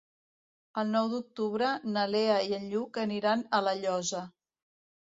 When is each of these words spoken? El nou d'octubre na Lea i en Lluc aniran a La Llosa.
El 0.81 0.89
nou 0.95 1.09
d'octubre 1.11 1.69
na 1.91 2.07
Lea 2.17 2.41
i 2.49 2.59
en 2.61 2.67
Lluc 2.73 3.03
aniran 3.07 3.47
a 3.61 3.65
La 3.69 3.77
Llosa. 3.85 4.27